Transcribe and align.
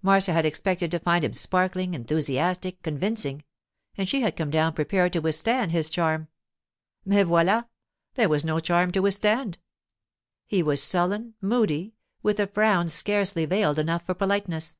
Marcia 0.00 0.32
had 0.32 0.46
expected 0.46 0.90
to 0.90 0.98
find 0.98 1.22
him 1.22 1.34
sparkling, 1.34 1.92
enthusiastic, 1.92 2.80
convincing; 2.82 3.44
and 3.98 4.08
she 4.08 4.22
had 4.22 4.34
come 4.34 4.48
down 4.48 4.72
prepared 4.72 5.12
to 5.12 5.18
withstand 5.18 5.70
his 5.70 5.90
charm. 5.90 6.28
Mais 7.04 7.26
voilà! 7.26 7.66
there 8.14 8.30
was 8.30 8.42
no 8.42 8.58
charm 8.58 8.90
to 8.92 9.00
withstand. 9.00 9.58
He 10.46 10.62
was 10.62 10.82
sullen, 10.82 11.34
moody, 11.42 11.92
with 12.22 12.40
a 12.40 12.46
frown 12.46 12.88
scarcely 12.88 13.44
veiled 13.44 13.78
enough 13.78 14.06
for 14.06 14.14
politeness. 14.14 14.78